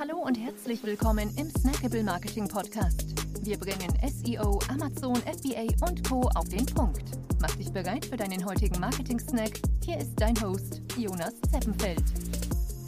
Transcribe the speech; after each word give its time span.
Hallo 0.00 0.16
und 0.16 0.34
herzlich 0.34 0.82
willkommen 0.82 1.30
im 1.36 1.50
Snackable 1.50 2.02
Marketing 2.02 2.48
Podcast. 2.48 3.04
Wir 3.42 3.58
bringen 3.58 3.92
SEO, 4.08 4.58
Amazon, 4.70 5.16
FBA 5.16 5.66
und 5.86 6.08
Co. 6.08 6.22
auf 6.36 6.48
den 6.48 6.64
Punkt. 6.64 7.02
Mach 7.38 7.54
dich 7.56 7.70
bereit 7.70 8.06
für 8.06 8.16
deinen 8.16 8.42
heutigen 8.46 8.80
Marketing-Snack. 8.80 9.60
Hier 9.84 9.98
ist 9.98 10.14
dein 10.16 10.40
Host, 10.40 10.80
Jonas 10.96 11.34
Zeppenfeld. 11.52 12.02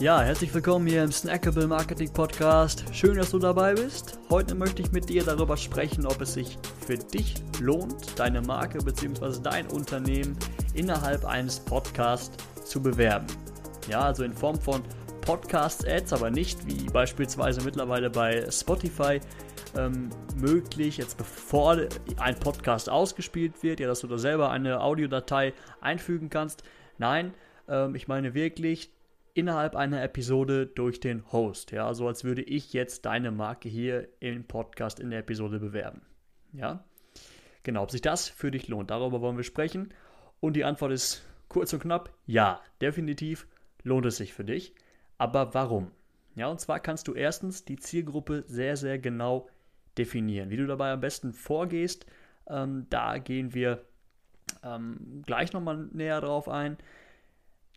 Ja, 0.01 0.23
herzlich 0.23 0.55
willkommen 0.55 0.87
hier 0.87 1.05
im 1.05 1.13
Snackable 1.13 1.67
Marketing 1.67 2.11
Podcast. 2.11 2.83
Schön, 2.93 3.19
dass 3.19 3.33
du 3.33 3.39
dabei 3.39 3.75
bist. 3.75 4.19
Heute 4.31 4.55
möchte 4.55 4.81
ich 4.81 4.91
mit 4.93 5.11
dir 5.11 5.23
darüber 5.23 5.59
sprechen, 5.59 6.07
ob 6.07 6.19
es 6.23 6.33
sich 6.33 6.57
für 6.87 6.97
dich 6.97 7.35
lohnt, 7.61 8.19
deine 8.19 8.41
Marke 8.41 8.79
bzw. 8.79 9.39
dein 9.43 9.67
Unternehmen 9.67 10.35
innerhalb 10.73 11.27
eines 11.27 11.61
Podcasts 11.61 12.35
zu 12.65 12.81
bewerben. 12.81 13.27
Ja, 13.87 14.01
also 14.01 14.25
in 14.25 14.33
Form 14.33 14.59
von 14.59 14.83
Podcast-Ads, 15.23 16.13
aber 16.13 16.31
nicht 16.31 16.67
wie 16.67 16.91
beispielsweise 16.91 17.63
mittlerweile 17.63 18.11
bei 18.11 18.51
Spotify 18.51 19.21
ähm, 19.77 20.11
möglich, 20.37 20.99
jetzt 20.99 21.17
bevor 21.17 21.79
ein 22.19 22.39
Podcast 22.39 22.91
ausgespielt 22.91 23.63
wird, 23.63 23.81
ja, 23.81 23.87
dass 23.87 24.01
du 24.01 24.09
da 24.09 24.19
selber 24.19 24.51
eine 24.51 24.81
Audiodatei 24.81 25.55
einfügen 25.81 26.29
kannst. 26.29 26.65
Nein, 26.99 27.33
ähm, 27.69 27.95
ich 27.95 28.09
meine 28.09 28.35
wirklich 28.35 28.91
innerhalb 29.35 29.77
einer 29.77 30.03
Episode 30.03 30.67
durch 30.67 31.01
den 31.01 31.31
Host. 31.33 31.71
Ja, 31.71 31.95
so 31.95 32.09
als 32.09 32.25
würde 32.25 32.43
ich 32.43 32.73
jetzt 32.73 33.07
deine 33.07 33.31
Marke 33.31 33.69
hier 33.69 34.09
im 34.21 34.45
Podcast 34.45 35.01
in 35.01 35.11
der 35.11 35.21
Episode 35.21 35.59
bewerben. 35.59 36.03
Ja, 36.53 36.85
genau, 37.63 37.85
ob 37.85 37.91
sich 37.91 38.03
das 38.03 38.29
für 38.29 38.51
dich 38.51 38.69
lohnt, 38.69 38.91
darüber 38.91 39.21
wollen 39.21 39.37
wir 39.37 39.45
sprechen. 39.45 39.95
Und 40.41 40.55
die 40.55 40.65
Antwort 40.65 40.93
ist 40.93 41.25
kurz 41.49 41.73
und 41.73 41.81
knapp: 41.81 42.11
Ja, 42.27 42.61
definitiv 42.81 43.47
lohnt 43.85 44.07
es 44.07 44.17
sich 44.17 44.35
für 44.35 44.45
dich. 44.45 44.75
Aber 45.23 45.55
warum? 45.55 45.93
Ja, 46.35 46.49
und 46.49 46.61
zwar 46.61 46.81
kannst 46.81 47.07
du 47.07 47.15
erstens 47.15 47.65
die 47.65 47.77
Zielgruppe 47.77 48.43
sehr, 48.49 48.77
sehr 48.77 48.99
genau 48.99 49.49
definieren. 49.97 50.51
Wie 50.51 50.57
du 50.57 50.67
dabei 50.67 50.91
am 50.91 51.01
besten 51.01 51.33
vorgehst, 51.33 52.07
ähm, 52.49 52.89
da 52.91 53.19
gehen 53.19 53.55
wir 53.55 53.85
ähm, 54.65 55.23
gleich 55.25 55.53
nochmal 55.53 55.89
näher 55.93 56.21
drauf 56.21 56.49
ein. 56.49 56.77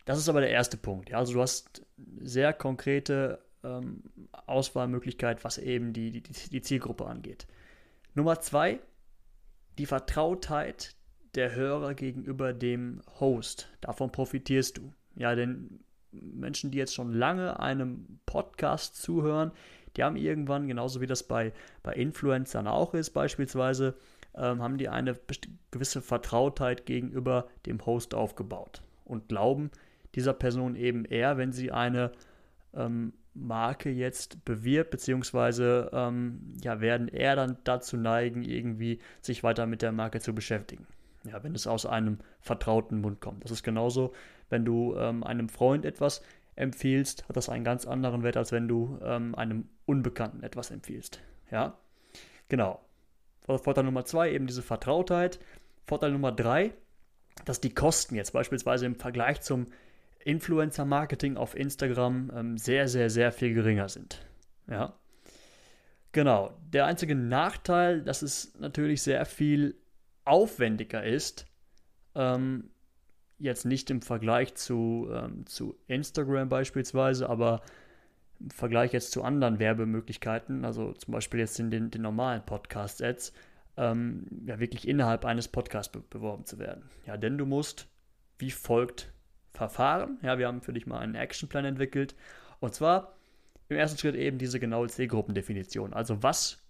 Das 0.06 0.18
ist 0.18 0.28
aber 0.28 0.40
der 0.40 0.50
erste 0.50 0.76
Punkt. 0.76 1.08
Ja, 1.08 1.18
also 1.18 1.34
du 1.34 1.40
hast 1.40 1.86
sehr 2.18 2.52
konkrete 2.52 3.38
ähm, 3.62 4.02
Auswahlmöglichkeit, 4.46 5.44
was 5.44 5.58
eben 5.58 5.92
die, 5.92 6.10
die, 6.10 6.50
die 6.50 6.62
Zielgruppe 6.62 7.06
angeht. 7.06 7.46
Nummer 8.16 8.40
zwei, 8.40 8.80
die 9.78 9.86
Vertrautheit 9.86 10.96
der 11.36 11.54
Hörer 11.54 11.94
gegenüber 11.94 12.52
dem 12.52 13.02
Host. 13.20 13.68
Davon 13.82 14.10
profitierst 14.10 14.78
du. 14.78 14.92
Ja, 15.14 15.36
denn 15.36 15.78
Menschen, 16.20 16.70
die 16.70 16.78
jetzt 16.78 16.94
schon 16.94 17.12
lange 17.12 17.60
einem 17.60 18.18
Podcast 18.26 18.96
zuhören, 18.96 19.52
die 19.96 20.04
haben 20.04 20.16
irgendwann, 20.16 20.68
genauso 20.68 21.00
wie 21.00 21.06
das 21.06 21.22
bei, 21.22 21.52
bei 21.82 21.94
Influencern 21.94 22.66
auch 22.66 22.94
ist, 22.94 23.10
beispielsweise, 23.10 23.96
ähm, 24.34 24.62
haben 24.62 24.78
die 24.78 24.88
eine 24.88 25.18
gewisse 25.70 26.02
Vertrautheit 26.02 26.86
gegenüber 26.86 27.48
dem 27.64 27.84
Host 27.86 28.14
aufgebaut 28.14 28.82
und 29.04 29.28
glauben 29.28 29.70
dieser 30.14 30.34
Person 30.34 30.76
eben 30.76 31.04
eher, 31.04 31.38
wenn 31.38 31.52
sie 31.52 31.72
eine 31.72 32.12
ähm, 32.74 33.12
Marke 33.34 33.90
jetzt 33.90 34.44
bewirbt, 34.44 34.90
beziehungsweise 34.90 35.90
ähm, 35.92 36.54
ja, 36.62 36.80
werden 36.80 37.08
eher 37.08 37.36
dann 37.36 37.58
dazu 37.64 37.96
neigen, 37.96 38.42
irgendwie 38.42 38.98
sich 39.20 39.42
weiter 39.42 39.66
mit 39.66 39.82
der 39.82 39.92
Marke 39.92 40.20
zu 40.20 40.34
beschäftigen. 40.34 40.86
Ja, 41.24 41.42
wenn 41.42 41.54
es 41.54 41.66
aus 41.66 41.86
einem 41.86 42.18
vertrauten 42.40 43.00
Mund 43.00 43.20
kommt. 43.20 43.44
Das 43.44 43.50
ist 43.50 43.62
genauso, 43.62 44.12
wenn 44.48 44.64
du 44.64 44.96
ähm, 44.96 45.24
einem 45.24 45.48
Freund 45.48 45.84
etwas 45.84 46.22
empfiehlst, 46.54 47.28
hat 47.28 47.36
das 47.36 47.48
einen 47.48 47.64
ganz 47.64 47.86
anderen 47.86 48.22
Wert, 48.22 48.36
als 48.36 48.52
wenn 48.52 48.68
du 48.68 48.98
ähm, 49.02 49.34
einem 49.34 49.68
Unbekannten 49.84 50.42
etwas 50.42 50.70
empfiehlst. 50.70 51.20
Ja, 51.50 51.78
genau. 52.48 52.80
Vorteil 53.42 53.84
Nummer 53.84 54.04
zwei, 54.04 54.32
eben 54.32 54.46
diese 54.46 54.62
Vertrautheit. 54.62 55.38
Vorteil 55.86 56.10
Nummer 56.10 56.32
drei, 56.32 56.72
dass 57.44 57.60
die 57.60 57.72
Kosten 57.72 58.16
jetzt 58.16 58.32
beispielsweise 58.32 58.86
im 58.86 58.96
Vergleich 58.96 59.40
zum 59.42 59.66
Influencer-Marketing 60.24 61.36
auf 61.36 61.54
Instagram 61.54 62.32
ähm, 62.34 62.58
sehr, 62.58 62.88
sehr, 62.88 63.10
sehr 63.10 63.30
viel 63.30 63.54
geringer 63.54 63.88
sind. 63.88 64.26
Ja. 64.68 64.94
Genau. 66.10 66.56
Der 66.72 66.86
einzige 66.86 67.14
Nachteil, 67.14 68.02
dass 68.02 68.22
es 68.22 68.58
natürlich 68.58 69.02
sehr 69.02 69.24
viel 69.26 69.76
aufwendiger 70.24 71.04
ist, 71.04 71.46
ähm, 72.16 72.70
jetzt 73.38 73.64
nicht 73.66 73.90
im 73.90 74.02
Vergleich 74.02 74.54
zu, 74.54 75.08
ähm, 75.12 75.46
zu 75.46 75.76
Instagram 75.88 76.48
beispielsweise, 76.48 77.28
aber 77.28 77.62
im 78.40 78.50
Vergleich 78.50 78.92
jetzt 78.92 79.12
zu 79.12 79.22
anderen 79.22 79.58
Werbemöglichkeiten, 79.58 80.64
also 80.64 80.92
zum 80.92 81.12
Beispiel 81.12 81.40
jetzt 81.40 81.58
in 81.58 81.70
den, 81.70 81.90
den 81.90 82.02
normalen 82.02 82.44
Podcast-Ads, 82.44 83.32
ähm, 83.76 84.26
ja 84.46 84.58
wirklich 84.58 84.88
innerhalb 84.88 85.24
eines 85.24 85.48
Podcasts 85.48 85.92
be 85.92 86.02
beworben 86.08 86.44
zu 86.44 86.58
werden. 86.58 86.88
Ja, 87.06 87.16
denn 87.16 87.38
du 87.38 87.46
musst 87.46 87.88
wie 88.38 88.50
folgt 88.50 89.12
verfahren. 89.52 90.18
Ja, 90.22 90.38
wir 90.38 90.46
haben 90.46 90.60
für 90.60 90.72
dich 90.72 90.86
mal 90.86 90.98
einen 90.98 91.14
Actionplan 91.14 91.64
entwickelt. 91.64 92.14
Und 92.60 92.74
zwar 92.74 93.16
im 93.68 93.76
ersten 93.76 93.98
Schritt 93.98 94.14
eben 94.14 94.38
diese 94.38 94.60
genaue 94.60 94.88
Zielgruppendefinition. 94.88 95.92
Also 95.92 96.22
was 96.22 96.62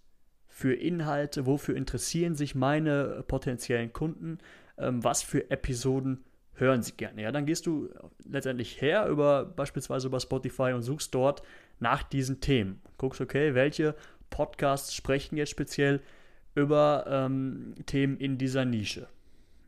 für 0.47 0.73
Inhalte, 0.73 1.45
wofür 1.45 1.75
interessieren 1.75 2.35
sich 2.35 2.55
meine 2.55 3.23
potenziellen 3.27 3.93
Kunden, 3.93 4.39
ähm, 4.77 5.03
was 5.03 5.21
für 5.21 5.51
Episoden 5.51 6.23
hören 6.57 6.81
sie 6.81 6.93
gerne. 6.93 7.21
Ja, 7.21 7.31
dann 7.31 7.45
gehst 7.45 7.65
du 7.65 7.89
letztendlich 8.25 8.81
her 8.81 9.07
über 9.07 9.45
beispielsweise 9.45 10.07
über 10.07 10.19
Spotify 10.19 10.73
und 10.73 10.81
suchst 10.81 11.13
dort 11.15 11.43
nach 11.79 12.03
diesen 12.03 12.41
Themen. 12.41 12.81
Guckst, 12.97 13.21
okay, 13.21 13.53
welche 13.53 13.95
Podcasts 14.29 14.93
sprechen 14.93 15.37
jetzt 15.37 15.51
speziell 15.51 16.01
über 16.55 17.05
ähm, 17.07 17.75
Themen 17.85 18.17
in 18.17 18.37
dieser 18.37 18.65
Nische. 18.65 19.07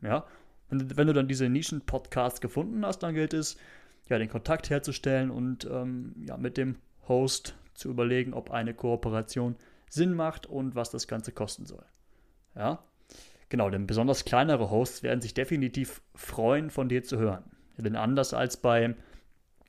Ja, 0.02 0.26
und 0.70 0.96
wenn 0.96 1.06
du 1.06 1.12
dann 1.12 1.28
diese 1.28 1.48
Nischen-Podcasts 1.48 2.40
gefunden 2.40 2.84
hast, 2.84 3.00
dann 3.00 3.14
gilt 3.14 3.34
es, 3.34 3.56
ja, 4.08 4.18
den 4.18 4.28
Kontakt 4.28 4.70
herzustellen 4.70 5.30
und 5.30 5.68
ähm, 5.70 6.14
ja, 6.26 6.36
mit 6.36 6.56
dem 6.56 6.76
Host 7.08 7.56
zu 7.74 7.88
überlegen, 7.88 8.34
ob 8.34 8.50
eine 8.50 8.74
Kooperation 8.74 9.56
Sinn 9.88 10.14
macht 10.14 10.46
und 10.46 10.74
was 10.74 10.90
das 10.90 11.08
Ganze 11.08 11.32
kosten 11.32 11.66
soll. 11.66 11.84
Ja, 12.54 12.82
genau, 13.50 13.68
denn 13.68 13.86
besonders 13.86 14.24
kleinere 14.24 14.70
Hosts 14.70 15.02
werden 15.02 15.20
sich 15.20 15.34
definitiv 15.34 16.00
freuen, 16.14 16.70
von 16.70 16.88
dir 16.88 17.04
zu 17.04 17.18
hören. 17.18 17.44
Denn 17.76 17.96
anders 17.96 18.32
als 18.32 18.56
beim 18.56 18.94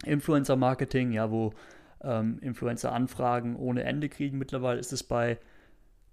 Influencer-Marketing, 0.06 1.12
ja, 1.12 1.30
wo 1.30 1.54
ähm, 2.02 2.40
Influencer 2.40 2.94
Anfragen 2.94 3.58
ohne 3.58 3.84
Ende 3.84 4.08
kriegen 4.08 4.38
mittlerweile, 4.38 4.80
ist 4.80 4.94
es 4.94 5.04
bei 5.04 5.38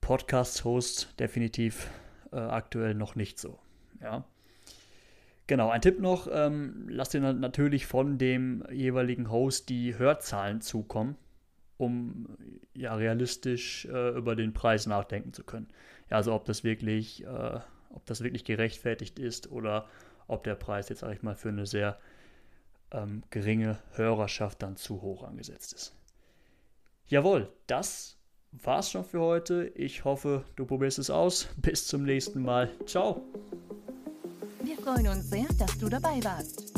Podcast-Hosts 0.00 1.14
definitiv 1.16 1.88
äh, 2.32 2.36
aktuell 2.36 2.94
noch 2.94 3.14
nicht 3.14 3.38
so. 3.38 3.58
Ja. 4.02 4.24
Genau, 5.46 5.70
ein 5.70 5.80
Tipp 5.80 6.00
noch, 6.00 6.28
ähm, 6.30 6.86
lass 6.90 7.08
dir 7.08 7.20
natürlich 7.20 7.86
von 7.86 8.18
dem 8.18 8.64
jeweiligen 8.70 9.30
Host 9.30 9.70
die 9.70 9.96
Hörzahlen 9.96 10.60
zukommen 10.60 11.16
um 11.78 12.26
ja 12.74 12.94
realistisch 12.94 13.86
äh, 13.86 14.10
über 14.10 14.36
den 14.36 14.52
Preis 14.52 14.86
nachdenken 14.86 15.32
zu 15.32 15.44
können. 15.44 15.68
Ja, 16.10 16.18
also 16.18 16.34
ob 16.34 16.44
das 16.44 16.64
wirklich, 16.64 17.24
äh, 17.24 17.60
ob 17.90 18.04
das 18.06 18.22
wirklich 18.22 18.44
gerechtfertigt 18.44 19.18
ist 19.18 19.50
oder 19.50 19.88
ob 20.26 20.44
der 20.44 20.56
Preis 20.56 20.88
jetzt, 20.90 21.00
sage 21.00 21.14
ich 21.14 21.22
mal, 21.22 21.36
für 21.36 21.48
eine 21.48 21.66
sehr 21.66 21.98
ähm, 22.90 23.22
geringe 23.30 23.78
Hörerschaft 23.92 24.62
dann 24.62 24.76
zu 24.76 25.00
hoch 25.00 25.22
angesetzt 25.22 25.72
ist. 25.72 25.94
Jawohl, 27.06 27.48
das 27.66 28.16
war's 28.52 28.90
schon 28.90 29.04
für 29.04 29.20
heute. 29.20 29.72
Ich 29.74 30.04
hoffe, 30.04 30.44
du 30.56 30.66
probierst 30.66 30.98
es 30.98 31.10
aus. 31.10 31.48
Bis 31.56 31.86
zum 31.86 32.04
nächsten 32.04 32.42
Mal. 32.42 32.70
Ciao. 32.86 33.22
Wir 34.62 34.76
freuen 34.76 35.08
uns 35.08 35.30
sehr, 35.30 35.46
dass 35.58 35.78
du 35.78 35.88
dabei 35.88 36.22
warst. 36.22 36.77